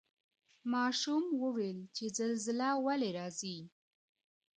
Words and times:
ماشوم 0.73 1.25
وویل 1.43 1.79
چي 1.95 2.05
زلزله 2.17 2.69
ولي 2.85 3.09
راځي؟ 3.19 3.57